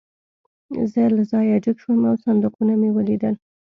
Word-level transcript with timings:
زه 0.91 1.01
له 1.15 1.23
ځایه 1.31 1.57
جګ 1.65 1.77
شوم 1.83 1.99
او 2.09 2.15
صندوقونه 2.23 2.73
مې 2.81 2.89
ولیدل 2.93 3.35